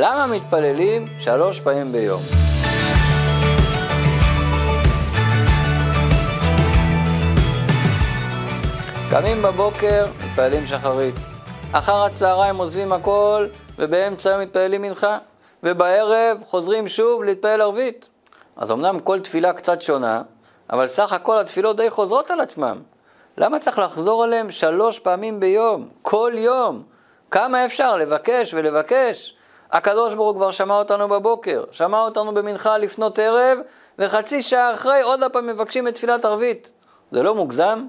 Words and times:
למה 0.00 0.26
מתפללים 0.26 1.06
שלוש 1.18 1.60
פעמים 1.60 1.92
ביום? 1.92 2.22
קמים 9.10 9.42
בבוקר, 9.42 10.06
מתפללים 10.24 10.66
שחרית. 10.66 11.14
אחר 11.72 12.02
הצהריים 12.04 12.56
עוזבים 12.56 12.92
הכל, 12.92 13.46
ובאמצע 13.78 14.30
היום 14.30 14.42
מתפללים 14.42 14.82
מנחה. 14.82 15.18
ובערב 15.62 16.42
חוזרים 16.46 16.88
שוב 16.88 17.24
להתפלל 17.24 17.60
ערבית. 17.60 18.08
אז 18.56 18.70
אמנם 18.70 18.98
כל 18.98 19.20
תפילה 19.20 19.52
קצת 19.52 19.82
שונה, 19.82 20.22
אבל 20.70 20.86
סך 20.86 21.12
הכל 21.12 21.38
התפילות 21.38 21.76
די 21.76 21.90
חוזרות 21.90 22.30
על 22.30 22.40
עצמם. 22.40 22.76
למה 23.38 23.58
צריך 23.58 23.78
לחזור 23.78 24.24
עליהם 24.24 24.50
שלוש 24.50 24.98
פעמים 24.98 25.40
ביום, 25.40 25.88
כל 26.02 26.32
יום? 26.36 26.82
כמה 27.30 27.64
אפשר 27.64 27.96
לבקש 27.96 28.54
ולבקש? 28.54 29.37
הקדוש 29.72 30.14
ברוך 30.14 30.28
הוא 30.28 30.36
כבר 30.36 30.50
שמע 30.50 30.74
אותנו 30.74 31.08
בבוקר, 31.08 31.64
שמע 31.70 32.00
אותנו 32.00 32.34
במנחה 32.34 32.78
לפנות 32.78 33.18
ערב, 33.18 33.58
וחצי 33.98 34.42
שעה 34.42 34.72
אחרי 34.72 35.00
עוד 35.00 35.20
פעם 35.32 35.46
מבקשים 35.46 35.88
את 35.88 35.94
תפילת 35.94 36.24
ערבית. 36.24 36.72
זה 37.12 37.22
לא 37.22 37.34
מוגזם? 37.34 37.86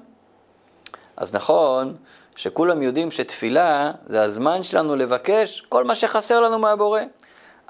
אז 1.17 1.33
נכון 1.33 1.95
שכולם 2.35 2.81
יודעים 2.81 3.11
שתפילה 3.11 3.91
זה 4.07 4.21
הזמן 4.21 4.63
שלנו 4.63 4.95
לבקש 4.95 5.61
כל 5.61 5.83
מה 5.83 5.95
שחסר 5.95 6.41
לנו 6.41 6.59
מהבורא. 6.59 7.01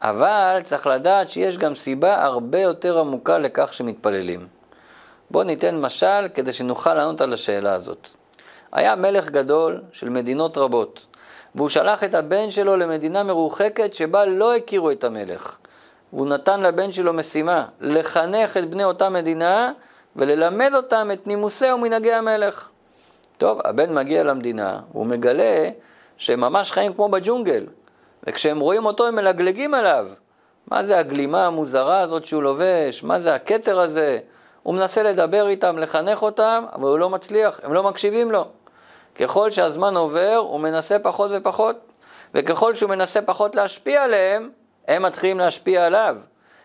אבל 0.02 0.60
צריך 0.64 0.88
לדעת 0.88 1.30
שיש 1.30 1.58
גם 1.58 1.76
סיבה 1.76 2.24
הרבה 2.24 2.60
יותר 2.60 3.00
עמוקה 3.00 3.38
לכך 3.38 3.74
שמתפללים. 3.74 4.48
בואו 5.32 5.44
ניתן 5.44 5.82
משל 5.82 6.28
כדי 6.34 6.54
שנוכל 6.54 6.94
לענות 6.94 7.22
על 7.22 7.34
השאלה 7.34 7.74
הזאת. 7.74 8.10
היה 8.72 8.96
מלך 8.96 9.30
גדול 9.30 9.82
של 9.92 10.10
מדינות 10.10 10.58
רבות, 10.58 11.06
והוא 11.56 11.70
שלח 11.70 12.04
את 12.04 12.16
הבן 12.16 12.52
שלו 12.52 12.78
למדינה 12.78 13.24
מרוחקת 13.24 13.94
שבה 13.94 14.26
לא 14.26 14.56
הכירו 14.56 14.92
את 14.92 15.04
המלך. 15.04 15.58
והוא 16.14 16.28
נתן 16.28 16.60
לבן 16.60 16.92
שלו 16.92 17.14
משימה, 17.14 17.66
לחנך 17.82 18.58
את 18.58 18.70
בני 18.70 18.84
אותה 18.84 19.10
מדינה 19.10 19.72
וללמד 20.16 20.72
אותם 20.76 21.10
את 21.14 21.28
נימוסי 21.28 21.72
ומנהגי 21.72 22.14
המלך. 22.14 22.70
טוב, 23.38 23.60
הבן 23.66 23.94
מגיע 23.94 24.24
למדינה, 24.24 24.80
והוא 24.92 25.06
מגלה 25.06 25.70
שהם 26.18 26.40
ממש 26.40 26.72
חיים 26.72 26.94
כמו 26.94 27.10
בג'ונגל, 27.10 27.66
וכשהם 28.28 28.60
רואים 28.60 28.86
אותו 28.86 29.08
הם 29.08 29.16
מלגלגים 29.16 29.74
עליו. 29.74 30.08
מה 30.72 30.84
זה 30.84 31.00
הגלימה 31.00 31.48
המוזרה 31.48 32.00
הזאת 32.00 32.26
שהוא 32.26 32.44
לובש? 32.44 33.04
מה 33.04 33.20
זה 33.20 33.36
הכתר 33.36 33.80
הזה? 33.80 34.20
הוא 34.64 34.76
מנסה 34.76 35.04
לדבר 35.04 35.48
איתם, 35.48 35.78
לחנך 35.78 36.22
אותם, 36.22 36.64
אבל 36.74 36.90
הוא 36.90 37.00
לא 37.00 37.10
מצליח, 37.10 37.60
הם 37.64 37.74
לא 37.74 37.84
מקשיבים 37.84 38.32
לו. 38.32 38.46
ככל 39.20 39.52
שהזמן 39.52 39.96
עובר, 39.98 40.36
הוא 40.36 40.60
מנסה 40.60 41.00
פחות 41.00 41.32
ופחות, 41.34 41.76
וככל 42.34 42.74
שהוא 42.74 42.90
מנסה 42.90 43.22
פחות 43.22 43.56
להשפיע 43.56 44.04
עליהם, 44.04 44.50
הם 44.88 45.04
מתחילים 45.04 45.40
להשפיע 45.40 45.86
עליו. 45.86 46.18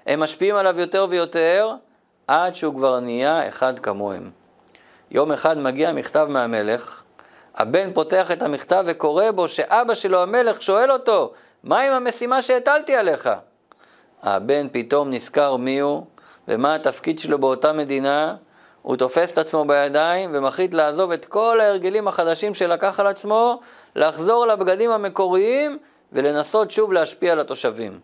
הם 0.06 0.20
משפיעים 0.20 0.56
עליו 0.56 0.80
יותר 0.80 1.06
ויותר, 1.08 1.72
עד 2.26 2.54
שהוא 2.54 2.74
כבר 2.74 3.00
נהיה 3.00 3.48
אחד 3.48 3.78
כמוהם. 3.78 4.30
יום 5.10 5.32
אחד 5.32 5.58
מגיע 5.58 5.92
מכתב 5.92 6.26
מהמלך, 6.30 7.02
הבן 7.54 7.92
פותח 7.92 8.30
את 8.30 8.42
המכתב 8.42 8.84
וקורא 8.86 9.30
בו 9.30 9.48
שאבא 9.48 9.94
שלו 9.94 10.22
המלך 10.22 10.62
שואל 10.62 10.92
אותו, 10.92 11.32
מה 11.64 11.80
עם 11.80 11.92
המשימה 11.92 12.42
שהטלתי 12.42 12.96
עליך? 12.96 13.30
הבן 14.22 14.66
פתאום 14.72 15.10
נזכר 15.10 15.56
מי 15.56 15.78
הוא 15.78 16.06
ומה 16.48 16.74
התפקיד 16.74 17.18
שלו 17.18 17.38
באותה 17.38 17.72
מדינה, 17.72 18.36
הוא 18.84 18.96
תופס 18.96 19.32
את 19.32 19.38
עצמו 19.38 19.64
בידיים 19.64 20.30
ומחליט 20.32 20.74
לעזוב 20.74 21.12
את 21.12 21.24
כל 21.24 21.60
ההרגלים 21.60 22.08
החדשים 22.08 22.54
שלקח 22.54 23.00
על 23.00 23.06
עצמו, 23.06 23.60
לחזור 23.96 24.46
לבגדים 24.46 24.90
המקוריים 24.90 25.78
ולנסות 26.12 26.70
שוב 26.70 26.92
להשפיע 26.92 27.32
על 27.32 27.40
התושבים. 27.40 28.00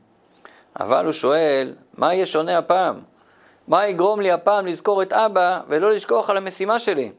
אבל 0.80 1.04
הוא 1.04 1.12
שואל, 1.12 1.74
מה 1.96 2.14
יהיה 2.14 2.26
שונה 2.26 2.58
הפעם? 2.58 3.00
מה 3.68 3.86
יגרום 3.86 4.20
לי 4.20 4.30
הפעם 4.32 4.66
לזכור 4.66 5.02
את 5.02 5.12
אבא 5.12 5.60
ולא 5.68 5.92
לשכוח 5.92 6.30
על 6.30 6.36
המשימה 6.36 6.78
שלי? 6.78 7.12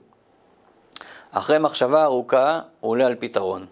אחרי 1.31 1.57
מחשבה 1.57 2.03
ארוכה, 2.03 2.59
הוא 2.79 2.91
עולה 2.91 3.05
על 3.05 3.15
פתרון. 3.19 3.65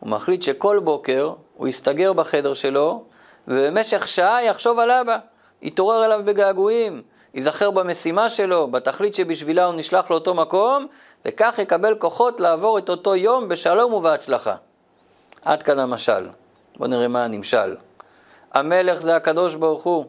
הוא 0.00 0.10
מחליט 0.10 0.42
שכל 0.42 0.78
בוקר 0.78 1.32
הוא 1.54 1.68
יסתגר 1.68 2.12
בחדר 2.12 2.54
שלו, 2.54 3.04
ובמשך 3.48 4.08
שעה 4.08 4.44
יחשוב 4.44 4.78
על 4.78 4.90
אבא. 4.90 5.18
יתעורר 5.62 6.04
אליו 6.04 6.20
בגעגועים, 6.24 7.02
ייזכר 7.34 7.70
במשימה 7.70 8.28
שלו, 8.28 8.68
בתכלית 8.70 9.14
שבשבילה 9.14 9.64
הוא 9.64 9.74
נשלח 9.74 10.10
לאותו 10.10 10.34
מקום, 10.34 10.86
וכך 11.24 11.58
יקבל 11.58 11.94
כוחות 11.94 12.40
לעבור 12.40 12.78
את 12.78 12.88
אותו 12.88 13.16
יום 13.16 13.48
בשלום 13.48 13.92
ובהצלחה. 13.92 14.54
עד 15.44 15.62
כאן 15.62 15.78
המשל. 15.78 16.28
בואו 16.76 16.90
נראה 16.90 17.08
מה 17.08 17.24
הנמשל. 17.24 17.76
המלך 18.52 19.00
זה 19.00 19.16
הקדוש 19.16 19.54
ברוך 19.54 19.82
הוא, 19.82 20.04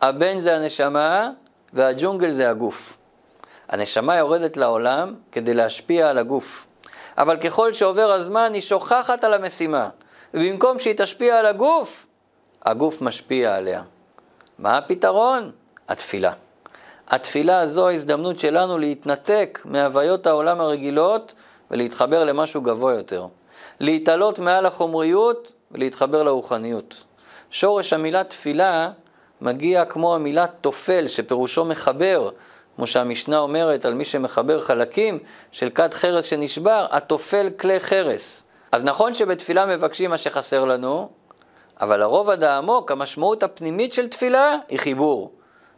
הבן 0.00 0.38
זה 0.38 0.56
הנשמה, 0.56 1.30
והג'ונגל 1.72 2.30
זה 2.30 2.50
הגוף. 2.50 2.96
הנשמה 3.68 4.16
יורדת 4.16 4.56
לעולם 4.56 5.14
כדי 5.32 5.54
להשפיע 5.54 6.10
על 6.10 6.18
הגוף. 6.18 6.66
אבל 7.18 7.36
ככל 7.36 7.72
שעובר 7.72 8.12
הזמן 8.12 8.50
היא 8.54 8.62
שוכחת 8.62 9.24
על 9.24 9.34
המשימה, 9.34 9.88
ובמקום 10.34 10.78
שהיא 10.78 10.94
תשפיע 10.96 11.38
על 11.38 11.46
הגוף, 11.46 12.06
הגוף 12.64 13.02
משפיע 13.02 13.54
עליה. 13.54 13.82
מה 14.58 14.78
הפתרון? 14.78 15.50
התפילה. 15.88 16.32
התפילה 17.08 17.60
הזו 17.60 17.88
ההזדמנות 17.88 18.38
שלנו 18.38 18.78
להתנתק 18.78 19.60
מהוויות 19.64 20.26
העולם 20.26 20.60
הרגילות 20.60 21.34
ולהתחבר 21.70 22.24
למשהו 22.24 22.60
גבוה 22.60 22.94
יותר. 22.94 23.26
להתעלות 23.80 24.38
מעל 24.38 24.66
החומריות 24.66 25.52
ולהתחבר 25.70 26.22
לרוחניות. 26.22 27.04
שורש 27.50 27.92
המילה 27.92 28.24
תפילה 28.24 28.90
מגיע 29.40 29.84
כמו 29.84 30.14
המילה 30.14 30.46
תופל, 30.46 31.08
שפירושו 31.08 31.64
מחבר, 31.64 32.30
כמו 32.76 32.86
שהמשנה 32.86 33.38
אומרת 33.38 33.84
על 33.84 33.94
מי 33.94 34.04
שמחבר 34.04 34.60
חלקים 34.60 35.18
של 35.52 35.70
כד 35.74 35.94
חרס 35.94 36.26
שנשבר, 36.26 36.86
התופל 36.90 37.50
כלי 37.60 37.80
חרס. 37.80 38.44
אז 38.72 38.84
נכון 38.84 39.14
שבתפילה 39.14 39.66
מבקשים 39.66 40.10
מה 40.10 40.18
שחסר 40.18 40.64
לנו, 40.64 41.08
אבל 41.80 42.02
הרובד 42.02 42.44
העמוק, 42.44 42.90
המשמעות 42.90 43.42
הפנימית 43.42 43.92
של 43.92 44.08
תפילה, 44.08 44.56
היא 44.68 44.78
חיבור. 44.78 45.30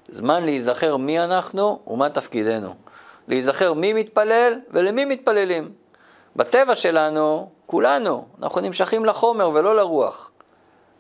זמן 0.09 0.45
להיזכר 0.45 0.97
מי 0.97 1.21
אנחנו 1.21 1.81
ומה 1.87 2.09
תפקידנו. 2.09 2.75
להיזכר 3.29 3.73
מי 3.73 3.93
מתפלל 3.93 4.53
ולמי 4.71 5.05
מתפללים. 5.05 5.73
בטבע 6.37 6.75
שלנו, 6.75 7.51
כולנו, 7.67 8.27
אנחנו 8.43 8.61
נמשכים 8.61 9.05
לחומר 9.05 9.51
ולא 9.51 9.77
לרוח. 9.77 10.31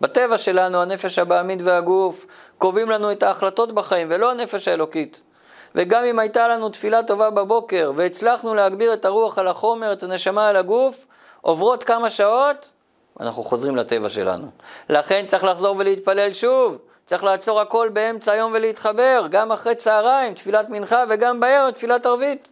בטבע 0.00 0.38
שלנו 0.38 0.82
הנפש 0.82 1.18
הבעמית 1.18 1.58
והגוף 1.62 2.26
קובעים 2.58 2.90
לנו 2.90 3.12
את 3.12 3.22
ההחלטות 3.22 3.72
בחיים 3.72 4.06
ולא 4.10 4.30
הנפש 4.30 4.68
האלוקית. 4.68 5.22
וגם 5.74 6.04
אם 6.04 6.18
הייתה 6.18 6.48
לנו 6.48 6.68
תפילה 6.68 7.02
טובה 7.02 7.30
בבוקר 7.30 7.92
והצלחנו 7.96 8.54
להגביר 8.54 8.92
את 8.92 9.04
הרוח 9.04 9.38
על 9.38 9.48
החומר, 9.48 9.92
את 9.92 10.02
הנשמה 10.02 10.48
על 10.48 10.56
הגוף, 10.56 11.06
עוברות 11.40 11.84
כמה 11.84 12.10
שעות, 12.10 12.72
אנחנו 13.20 13.42
חוזרים 13.42 13.76
לטבע 13.76 14.08
שלנו. 14.08 14.50
לכן 14.88 15.26
צריך 15.26 15.44
לחזור 15.44 15.76
ולהתפלל 15.78 16.32
שוב. 16.32 16.78
צריך 17.06 17.24
לעצור 17.24 17.60
הכל 17.60 17.88
באמצע 17.92 18.32
היום 18.32 18.52
ולהתחבר, 18.54 19.26
גם 19.30 19.52
אחרי 19.52 19.74
צהריים, 19.74 20.34
תפילת 20.34 20.68
מנחה, 20.68 21.04
וגם 21.10 21.40
בערב, 21.40 21.70
תפילת 21.70 22.06
ערבית. 22.06 22.50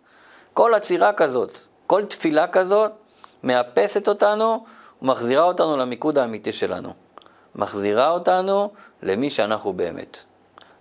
כל 0.53 0.75
עצירה 0.75 1.13
כזאת, 1.13 1.59
כל 1.87 2.05
תפילה 2.05 2.47
כזאת, 2.47 2.93
מאפסת 3.43 4.09
אותנו 4.09 4.65
ומחזירה 5.03 5.45
אותנו 5.45 5.77
למיקוד 5.77 6.19
האמיתי 6.19 6.53
שלנו. 6.53 6.93
מחזירה 7.55 8.11
אותנו 8.11 8.71
למי 9.03 9.31
שאנחנו 9.31 9.73
באמת. 9.73 10.25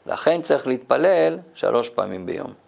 לכן 0.05 0.41
צריך 0.41 0.67
להתפלל 0.67 1.38
שלוש 1.55 1.89
פעמים 1.89 2.25
ביום. 2.25 2.62